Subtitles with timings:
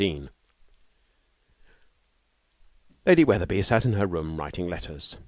[0.01, 0.31] 13
[3.05, 5.17] Lady Wetherby sat in her room, writing letters.